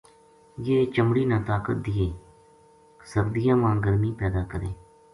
[0.67, 2.07] یہ چمڑی نا طاقت دیئے
[3.11, 4.71] سردیاں ما گرمی پیدا کرے